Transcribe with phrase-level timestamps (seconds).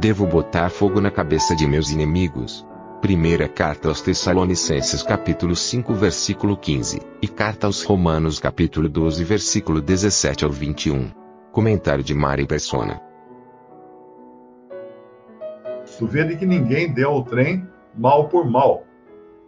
[0.00, 2.66] Devo botar fogo na cabeça de meus inimigos.
[3.02, 9.78] Primeira carta aos Tessalonicenses capítulo 5 versículo 15 e carta aos Romanos capítulo 12 versículo
[9.78, 11.10] 17 ao 21.
[11.52, 12.98] Comentário de Mari Persona.
[15.98, 18.84] Tu vê que ninguém dê ao trem mal por mal,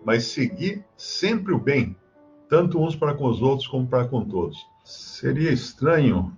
[0.04, 1.96] mas seguir sempre o bem,
[2.46, 4.58] tanto uns para com os outros como para com todos.
[4.84, 6.30] Seria estranho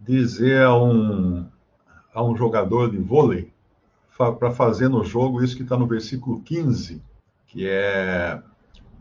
[0.00, 1.44] dizer a um,
[2.14, 3.50] a um jogador de vôlei
[4.16, 7.00] para fazer no jogo isso que está no versículo 15,
[7.46, 8.42] que é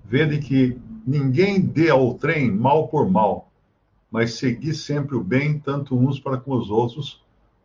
[0.06, 3.52] vede que ninguém dê ao trem mal por mal,
[4.10, 7.22] mas seguir sempre o bem, tanto uns para com os outros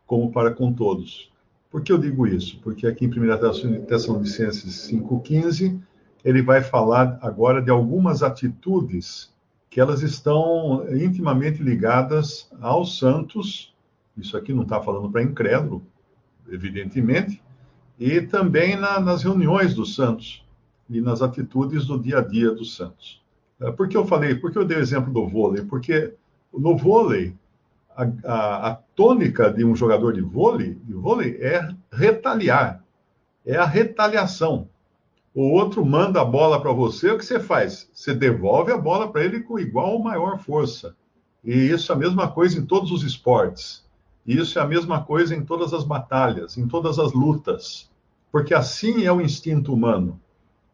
[0.07, 1.31] como para com todos.
[1.71, 2.59] Por que eu digo isso?
[2.62, 5.81] Porque aqui em 1 Tessalonicenses 5,15,
[6.25, 9.33] ele vai falar agora de algumas atitudes
[9.71, 13.72] que elas estão intimamente ligadas aos santos,
[14.17, 15.83] isso aqui não está falando para incrédulo,
[16.49, 17.43] evidentemente,
[17.99, 20.45] e também na, nas reuniões dos santos
[20.89, 23.23] e nas atitudes do dia a dia dos santos.
[23.61, 25.65] É, por que eu falei, por que eu dei o exemplo do vôlei?
[25.65, 26.15] Porque
[26.53, 27.35] no vôlei,
[27.97, 32.83] a, a, a, tônica de um jogador de vôlei, de vôlei é retaliar,
[33.47, 34.69] é a retaliação.
[35.35, 37.89] O outro manda a bola para você, o que você faz?
[37.93, 40.95] Você devolve a bola para ele com igual ou maior força.
[41.43, 43.81] E isso é a mesma coisa em todos os esportes.
[44.27, 47.91] Isso é a mesma coisa em todas as batalhas, em todas as lutas.
[48.31, 50.21] Porque assim é o instinto humano.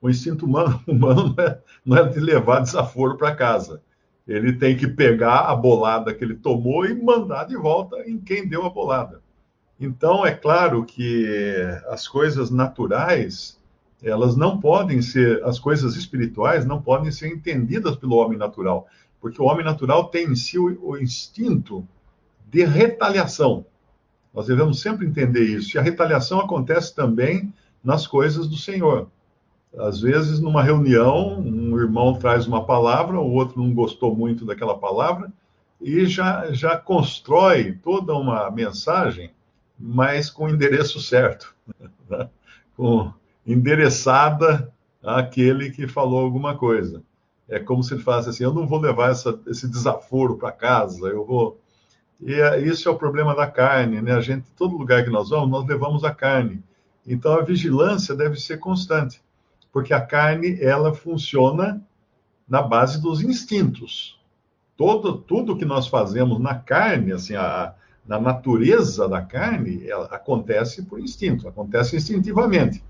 [0.00, 3.82] O instinto humano, humano não, é, não é de levar desaforo para casa
[4.28, 8.46] ele tem que pegar a bolada que ele tomou e mandar de volta em quem
[8.46, 9.22] deu a bolada.
[9.80, 11.54] Então, é claro que
[11.86, 13.58] as coisas naturais,
[14.02, 18.86] elas não podem ser, as coisas espirituais não podem ser entendidas pelo homem natural,
[19.18, 21.86] porque o homem natural tem em si o, o instinto
[22.50, 23.64] de retaliação.
[24.32, 25.76] Nós devemos sempre entender isso.
[25.76, 29.08] E a retaliação acontece também nas coisas do Senhor.
[29.76, 34.78] Às vezes, numa reunião, um irmão traz uma palavra, o outro não gostou muito daquela
[34.78, 35.30] palavra,
[35.80, 39.30] e já, já constrói toda uma mensagem,
[39.78, 41.54] mas com o endereço certo,
[42.08, 42.28] né?
[42.76, 43.12] com,
[43.46, 44.70] endereçada
[45.02, 47.02] àquele que falou alguma coisa.
[47.48, 51.08] É como se ele falasse assim: eu não vou levar essa, esse desaforo para casa,
[51.08, 51.58] eu vou.
[52.20, 54.12] E é, isso é o problema da carne, né?
[54.12, 56.62] A gente, todo lugar que nós vamos, nós levamos a carne.
[57.06, 59.22] Então a vigilância deve ser constante
[59.72, 61.80] porque a carne ela funciona
[62.48, 64.18] na base dos instintos.
[64.76, 67.74] Todo, tudo que nós fazemos na carne, assim, a,
[68.06, 72.82] na natureza da carne, acontece por instinto, acontece instintivamente.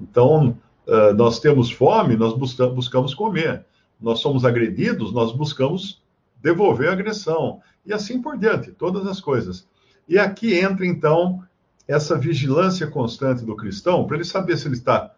[0.00, 3.64] Então, uh, nós temos fome, nós busca, buscamos comer.
[4.00, 6.01] Nós somos agredidos, nós buscamos
[6.42, 7.60] devolver a agressão.
[7.86, 9.66] E assim por diante, todas as coisas.
[10.08, 11.42] E aqui entra, então,
[11.86, 15.14] essa vigilância constante do cristão, para ele saber se ele está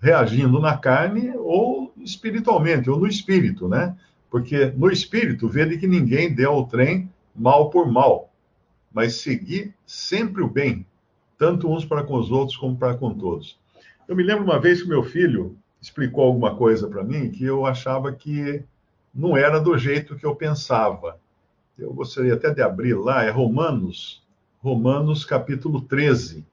[0.00, 3.96] reagindo na carne ou espiritualmente, ou no espírito, né?
[4.30, 8.30] Porque no espírito, vê de que ninguém dê ao trem mal por mal,
[8.92, 10.86] mas seguir sempre o bem,
[11.38, 13.58] tanto uns para com os outros como para com todos.
[14.06, 17.64] Eu me lembro uma vez que meu filho explicou alguma coisa para mim que eu
[17.64, 18.62] achava que
[19.14, 21.18] não era do jeito que eu pensava.
[21.78, 24.22] Eu gostaria até de abrir lá, é Romanos,
[24.62, 26.44] Romanos capítulo 13,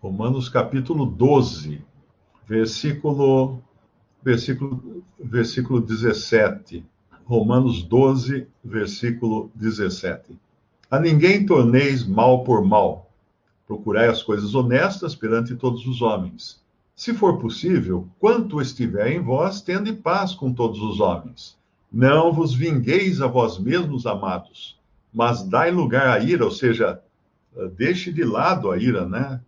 [0.00, 1.86] Romanos capítulo 12
[2.48, 3.62] versículo,
[4.22, 6.84] versículo, versículo 17.
[7.26, 10.38] Romanos 12, versículo 17.
[10.90, 13.10] A ninguém torneis mal por mal.
[13.66, 16.62] Procurai as coisas honestas perante todos os homens.
[16.96, 21.56] Se for possível, quanto estiver em vós, tende paz com todos os homens.
[21.90, 24.78] Não vos vingueis a vós mesmos, amados,
[25.12, 27.00] mas dai lugar à ira, ou seja,
[27.76, 29.40] deixe de lado a ira, né?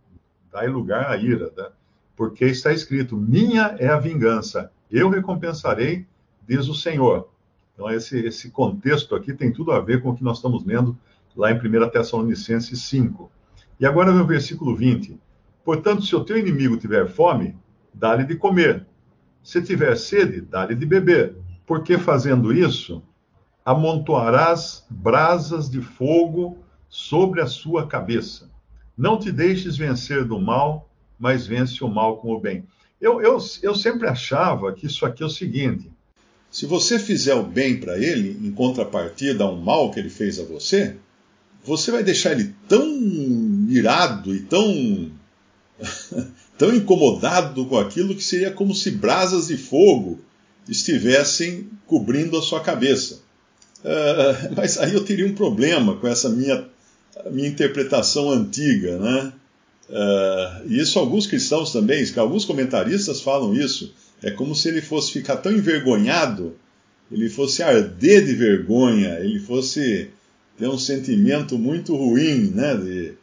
[0.51, 1.67] Dai lugar à ira, né?
[2.15, 6.05] porque está escrito: Minha é a vingança, eu recompensarei,
[6.47, 7.29] diz o Senhor.
[7.73, 10.95] Então, esse, esse contexto aqui tem tudo a ver com o que nós estamos lendo
[11.35, 13.31] lá em 1 Tessalonicenses 5.
[13.79, 15.19] E agora vem o versículo 20.
[15.63, 17.55] Portanto, se o teu inimigo tiver fome,
[17.93, 18.85] dá-lhe de comer.
[19.41, 21.35] Se tiver sede, dá-lhe de beber.
[21.71, 23.01] Porque fazendo isso,
[23.63, 26.57] amontoarás brasas de fogo
[26.89, 28.49] sobre a sua cabeça.
[28.97, 32.65] Não te deixes vencer do mal, mas vence o mal com o bem.
[32.99, 35.89] Eu, eu, eu sempre achava que isso aqui é o seguinte:
[36.49, 40.41] se você fizer o bem para ele, em contrapartida a um mal que ele fez
[40.41, 40.97] a você,
[41.63, 42.85] você vai deixar ele tão
[43.69, 45.09] irado e tão,
[46.57, 50.19] tão incomodado com aquilo que seria como se brasas de fogo
[50.71, 53.19] estivessem cobrindo a sua cabeça.
[53.83, 56.65] Uh, mas aí eu teria um problema com essa minha,
[57.29, 59.33] minha interpretação antiga, né?
[59.89, 63.93] Uh, e isso alguns cristãos também, alguns comentaristas falam isso.
[64.23, 66.55] É como se ele fosse ficar tão envergonhado,
[67.11, 70.09] ele fosse arder de vergonha, ele fosse
[70.57, 72.77] ter um sentimento muito ruim, né?
[72.77, 73.13] De...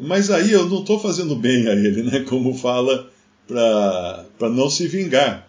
[0.00, 2.20] Mas aí eu não estou fazendo bem a ele, né?
[2.28, 3.10] Como fala
[3.46, 5.46] para não se vingar.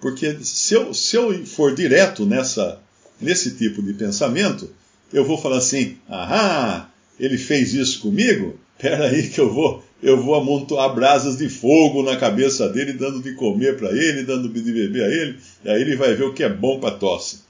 [0.00, 2.80] Porque se eu, se eu for direto nessa,
[3.20, 4.70] nesse tipo de pensamento,
[5.12, 8.58] eu vou falar assim: ahá, ele fez isso comigo?
[8.76, 13.20] Espera aí que eu vou, eu vou amontoar brasas de fogo na cabeça dele, dando
[13.20, 16.32] de comer para ele, dando de beber a ele, e aí ele vai ver o
[16.32, 17.40] que é bom para tosse.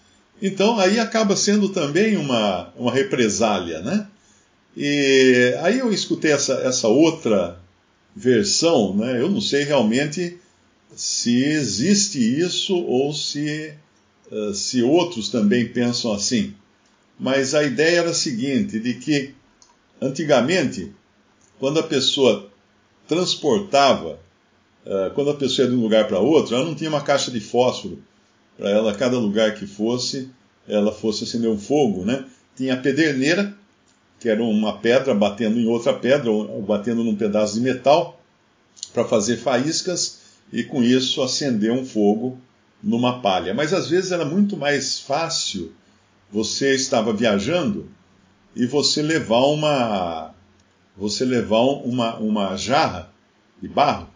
[0.40, 4.06] Então aí acaba sendo também uma, uma represália, né?
[4.76, 7.58] E aí eu escutei essa, essa outra
[8.14, 9.20] versão, né?
[9.20, 10.38] Eu não sei realmente
[10.94, 13.72] se existe isso ou se,
[14.30, 16.54] uh, se outros também pensam assim.
[17.18, 19.34] Mas a ideia era a seguinte, de que
[20.00, 20.92] antigamente,
[21.58, 22.50] quando a pessoa
[23.06, 24.18] transportava,
[24.86, 27.30] uh, quando a pessoa ia de um lugar para outro, ela não tinha uma caixa
[27.30, 28.02] de fósforo
[28.56, 30.30] para ela, cada lugar que fosse,
[30.66, 32.24] ela fosse acender um fogo, né?
[32.56, 33.56] Tinha a pederneira,
[34.18, 38.20] que era uma pedra batendo em outra pedra, ou batendo num pedaço de metal,
[38.92, 40.17] para fazer faíscas
[40.52, 42.38] e com isso acender um fogo
[42.82, 43.54] numa palha.
[43.54, 45.72] Mas às vezes era muito mais fácil
[46.30, 47.88] você estava viajando
[48.54, 50.34] e você levar uma
[50.96, 53.12] você levar uma, uma jarra
[53.62, 54.08] de barro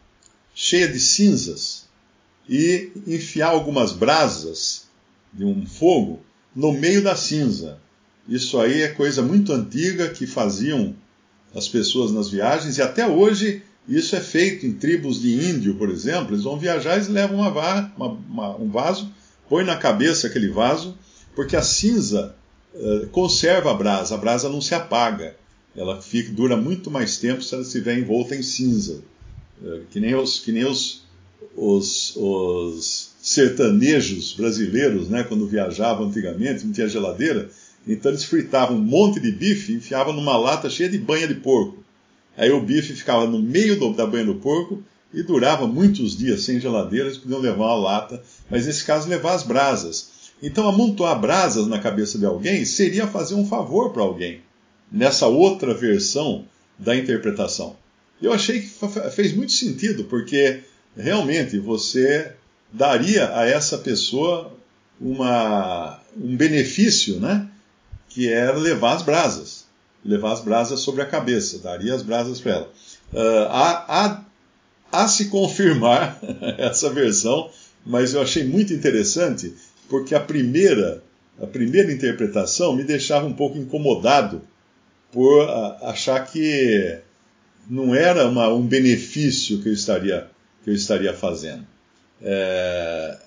[0.54, 1.86] cheia de cinzas
[2.48, 4.88] e enfiar algumas brasas
[5.32, 6.20] de um fogo
[6.54, 7.78] no meio da cinza.
[8.28, 10.94] Isso aí é coisa muito antiga que faziam
[11.54, 15.90] as pessoas nas viagens e até hoje isso é feito em tribos de índio, por
[15.90, 16.34] exemplo.
[16.34, 17.50] Eles vão viajar e levam uma,
[17.96, 19.10] uma, uma, um vaso,
[19.48, 20.96] põe na cabeça aquele vaso,
[21.34, 22.34] porque a cinza
[22.74, 25.36] uh, conserva a brasa, a brasa não se apaga.
[25.74, 29.02] Ela fica, dura muito mais tempo se ela estiver envolta em cinza.
[29.60, 31.02] Uh, que nem os, que nem os,
[31.56, 37.50] os, os sertanejos brasileiros, né, quando viajavam antigamente, não tinha geladeira,
[37.86, 41.34] então eles fritavam um monte de bife e enfiavam numa lata cheia de banha de
[41.34, 41.81] porco.
[42.36, 44.82] Aí o bife ficava no meio do, da banha do porco
[45.12, 49.34] e durava muitos dias sem geladeira, eles podiam levar uma lata, mas nesse caso levar
[49.34, 50.10] as brasas.
[50.42, 54.40] Então amontoar brasas na cabeça de alguém seria fazer um favor para alguém,
[54.90, 56.46] nessa outra versão
[56.78, 57.76] da interpretação.
[58.20, 58.70] Eu achei que
[59.10, 60.60] fez muito sentido, porque
[60.96, 62.32] realmente você
[62.72, 64.56] daria a essa pessoa
[65.00, 67.48] uma, um benefício, né?
[68.08, 69.61] Que era levar as brasas
[70.04, 72.72] levar as brasas sobre a cabeça, daria as brasas para ela.
[73.12, 74.24] Uh, há, há,
[74.90, 76.18] há se confirmar
[76.58, 77.50] essa versão,
[77.84, 79.54] mas eu achei muito interessante,
[79.88, 81.02] porque a primeira,
[81.40, 84.42] a primeira interpretação me deixava um pouco incomodado
[85.12, 85.46] por
[85.82, 86.98] achar que
[87.68, 90.26] não era uma, um benefício que eu estaria,
[90.64, 91.66] que eu estaria fazendo.
[92.20, 93.18] É,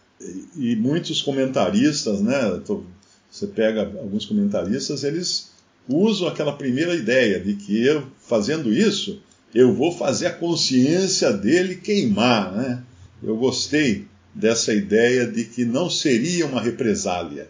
[0.57, 2.83] e muitos comentaristas, né, tô,
[3.29, 5.51] você pega alguns comentaristas, eles
[5.87, 9.21] uso aquela primeira ideia de que eu, fazendo isso,
[9.53, 12.51] eu vou fazer a consciência dele queimar.
[12.51, 12.83] Né?
[13.23, 17.47] Eu gostei dessa ideia de que não seria uma represália,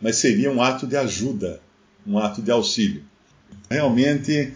[0.00, 1.60] mas seria um ato de ajuda,
[2.06, 3.02] um ato de auxílio.
[3.70, 4.52] Realmente,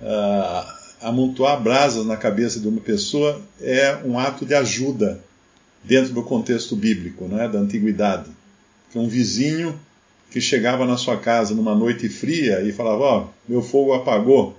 [0.00, 5.22] uh, amontoar brasas na cabeça de uma pessoa é um ato de ajuda
[5.82, 8.30] dentro do contexto bíblico, né, da antiguidade.
[8.90, 9.78] Que um vizinho
[10.32, 14.56] que chegava na sua casa numa noite fria e falava: Ó, oh, meu fogo apagou,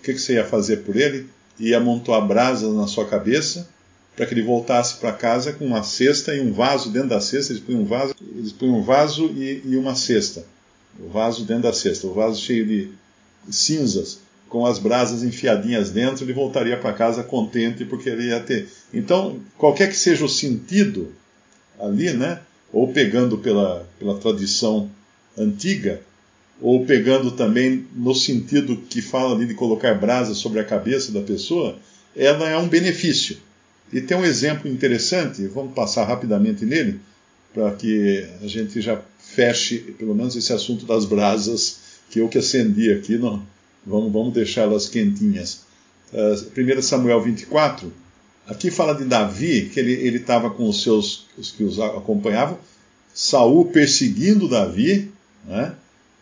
[0.00, 1.26] o que, que você ia fazer por ele?
[1.58, 3.66] Ia amontoar brasas na sua cabeça
[4.14, 7.52] para que ele voltasse para casa com uma cesta e um vaso dentro da cesta.
[7.52, 10.44] Eles punham um vaso, eles punham um vaso e, e uma cesta.
[11.00, 12.90] O vaso dentro da cesta, o vaso cheio de
[13.50, 18.68] cinzas, com as brasas enfiadinhas dentro, ele voltaria para casa contente porque ele ia ter.
[18.92, 21.12] Então, qualquer que seja o sentido
[21.80, 22.40] ali, né?
[22.72, 24.90] Ou pegando pela, pela tradição
[25.36, 26.00] antiga,
[26.60, 31.20] ou pegando também no sentido que fala ali de colocar brasa sobre a cabeça da
[31.20, 31.76] pessoa,
[32.16, 33.38] ela é um benefício.
[33.92, 37.00] E tem um exemplo interessante, vamos passar rapidamente nele,
[37.52, 41.78] para que a gente já feche, pelo menos, esse assunto das brasas
[42.10, 43.16] que eu que acendi aqui.
[43.16, 43.42] Não,
[43.86, 45.62] vamos, vamos deixá-las quentinhas.
[46.12, 47.92] Uh, 1 Samuel 24,
[48.46, 52.58] aqui fala de Davi, que ele estava com os seus, os que os acompanhavam,
[53.12, 55.12] Saul perseguindo Davi,
[55.46, 55.74] né?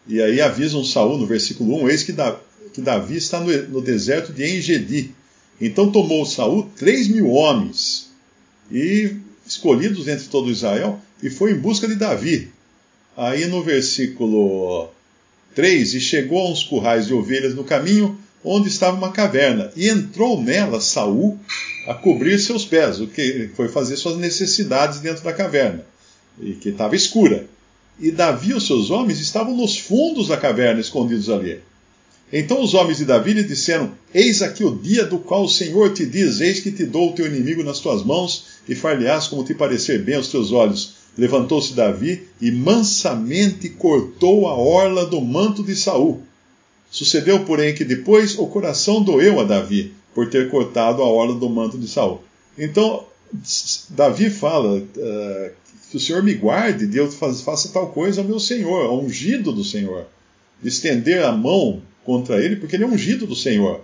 [0.06, 2.38] e aí avisam Saul no versículo 1, eis que, da,
[2.72, 5.14] que Davi está no, no deserto de Engedi.
[5.60, 8.10] Então tomou Saul três mil homens,
[8.70, 12.50] e escolhidos entre todo Israel, e foi em busca de Davi.
[13.16, 14.88] Aí no versículo
[15.54, 19.88] 3, e chegou a uns currais de ovelhas no caminho, onde estava uma caverna, e
[19.88, 21.38] entrou nela Saul
[21.86, 25.84] a cobrir seus pés, o que foi fazer suas necessidades dentro da caverna,
[26.40, 27.46] e que estava escura.
[28.00, 31.60] E Davi e os seus homens estavam nos fundos da caverna, escondidos ali.
[32.32, 35.92] Então os homens de Davi lhe disseram: Eis aqui o dia do qual o Senhor
[35.92, 39.44] te diz: Eis que te dou o teu inimigo nas tuas mãos, e far-lhe-ás como
[39.44, 41.02] te parecer bem aos teus olhos.
[41.16, 46.22] Levantou-se Davi e mansamente cortou a orla do manto de Saul.
[46.90, 51.48] Sucedeu, porém, que depois o coração doeu a Davi por ter cortado a orla do
[51.50, 52.22] manto de Saul.
[52.56, 53.04] Então,
[53.90, 55.50] Davi fala uh,
[55.92, 59.52] que o Senhor me guarde de eu faça tal coisa ao meu Senhor, ao ungido
[59.52, 60.06] do Senhor.
[60.62, 63.82] De estender a mão contra ele, porque ele é ungido do Senhor.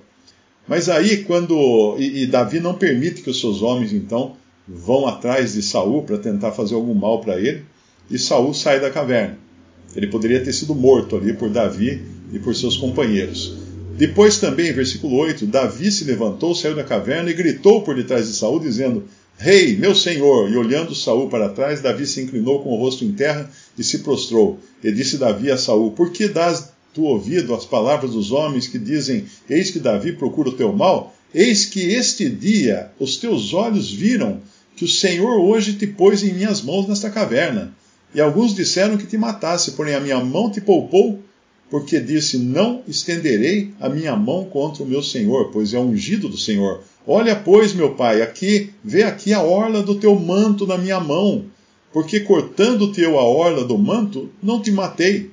[0.66, 1.96] Mas aí, quando.
[1.98, 4.36] E, e Davi não permite que os seus homens, então,
[4.66, 7.64] vão atrás de Saul para tentar fazer algum mal para ele,
[8.10, 9.38] e Saul sai da caverna.
[9.94, 13.54] Ele poderia ter sido morto ali por Davi e por seus companheiros.
[13.98, 18.34] Depois também, versículo 8, Davi se levantou, saiu da caverna e gritou por detrás de
[18.34, 19.04] Saul, dizendo:
[19.40, 20.50] Rei, meu senhor!
[20.50, 24.00] E olhando Saul para trás, Davi se inclinou com o rosto em terra e se
[24.00, 24.58] prostrou.
[24.82, 28.80] E disse Davi a Saul: Por que dás tu ouvido as palavras dos homens que
[28.80, 31.14] dizem: Eis que Davi procura o teu mal?
[31.32, 34.40] Eis que este dia os teus olhos viram
[34.74, 37.72] que o Senhor hoje te pôs em minhas mãos nesta caverna.
[38.12, 41.22] E alguns disseram que te matasse, porém a minha mão te poupou,
[41.70, 46.36] porque disse: Não estenderei a minha mão contra o meu Senhor, pois é ungido do
[46.36, 46.82] Senhor.
[47.10, 51.46] Olha, pois, meu pai, aqui, vê aqui a orla do teu manto na minha mão,
[51.90, 55.30] porque cortando-te eu a orla do manto, não te matei.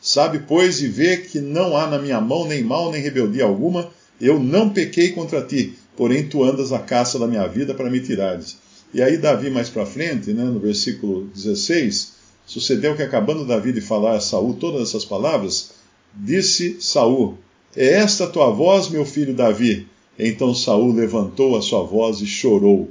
[0.00, 3.90] Sabe, pois, e vê que não há na minha mão nem mal nem rebeldia alguma,
[4.18, 8.00] eu não pequei contra ti, porém tu andas à caça da minha vida para me
[8.00, 8.56] tirares.
[8.94, 12.12] E aí Davi mais para frente, né, no versículo 16,
[12.46, 15.72] sucedeu que acabando Davi de falar a Saul todas essas palavras,
[16.14, 17.36] disse Saul:
[17.76, 19.86] É esta tua voz, meu filho Davi?
[20.28, 22.90] Então Saul levantou a sua voz e chorou.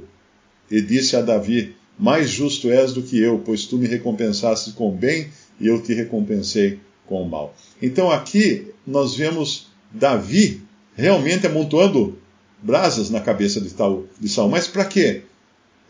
[0.70, 4.90] E disse a Davi: Mais justo és do que eu, pois tu me recompensaste com
[4.90, 5.28] bem
[5.60, 7.54] e eu te recompensei com o mal.
[7.80, 10.62] Então aqui nós vemos Davi
[10.96, 12.18] realmente amontoando
[12.62, 13.74] brasas na cabeça de,
[14.20, 14.48] de Saul.
[14.50, 15.22] Mas para quê?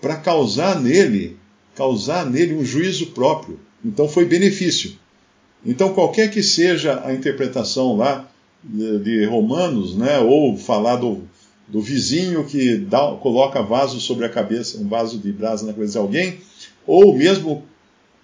[0.00, 1.36] Para causar nele,
[1.74, 3.58] causar nele um juízo próprio.
[3.84, 4.92] Então foi benefício.
[5.64, 8.30] Então qualquer que seja a interpretação lá
[8.62, 10.96] de Romanos, né, ou falar
[11.70, 15.92] do, vizinho que dá, coloca vaso sobre a cabeça, um vaso de brasa na cabeça
[15.92, 16.38] de alguém,
[16.86, 17.64] ou mesmo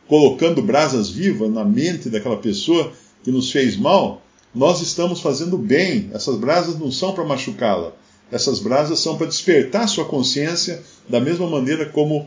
[0.08, 4.22] colocando brasas vivas na mente daquela pessoa que nos fez mal,
[4.54, 6.10] nós estamos fazendo bem.
[6.12, 7.92] Essas brasas não são para machucá-la.
[8.30, 12.26] Essas brasas são para despertar sua consciência da mesma maneira como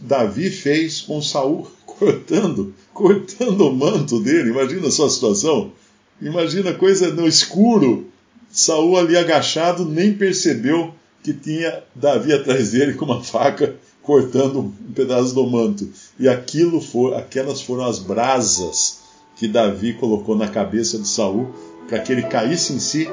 [0.00, 4.50] Davi fez com Saul, cortando, cortando o manto dele.
[4.50, 5.72] Imagina a sua situação.
[6.20, 8.11] Imagina coisa no escuro.
[8.52, 14.70] Saul ali agachado nem percebeu que tinha Davi atrás dele com uma faca cortando um
[14.92, 15.88] pedaço do manto.
[16.20, 19.00] E aquilo for, aquelas foram as brasas
[19.36, 21.48] que Davi colocou na cabeça de Saul
[21.88, 23.08] para que ele caísse em si